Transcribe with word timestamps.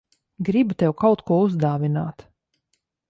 Gribu 0.47 0.77
tev 0.83 0.95
kaut 1.03 1.23
ko 1.29 1.39
uzdāvināt. 1.49 2.29